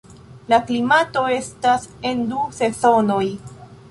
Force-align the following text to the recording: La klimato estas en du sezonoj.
La 0.53 0.57
klimato 0.69 1.25
estas 1.33 1.85
en 2.11 2.25
du 2.33 2.41
sezonoj. 2.61 3.23